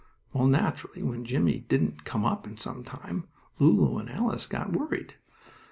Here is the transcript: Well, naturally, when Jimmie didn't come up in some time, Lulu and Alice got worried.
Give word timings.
Well, 0.33 0.47
naturally, 0.47 1.03
when 1.03 1.25
Jimmie 1.25 1.59
didn't 1.59 2.05
come 2.05 2.25
up 2.25 2.47
in 2.47 2.57
some 2.57 2.83
time, 2.83 3.27
Lulu 3.59 3.99
and 3.99 4.09
Alice 4.09 4.47
got 4.47 4.73
worried. 4.73 5.13